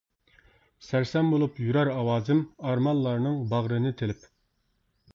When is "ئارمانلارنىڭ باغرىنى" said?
2.67-3.97